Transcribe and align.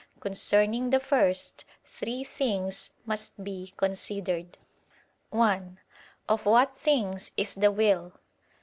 Concerning 0.19 0.89
the 0.89 0.99
first, 0.99 1.63
three 1.85 2.23
things 2.23 2.89
must 3.05 3.43
be 3.43 3.71
considered: 3.77 4.57
(1) 5.29 5.79
Of 6.27 6.47
what 6.47 6.75
things 6.75 7.29
is 7.37 7.53
the 7.53 7.71
will? 7.71 8.11